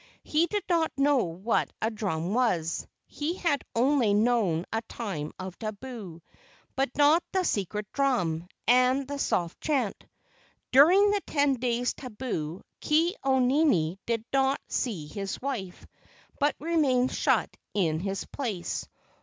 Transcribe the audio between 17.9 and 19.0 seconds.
his place.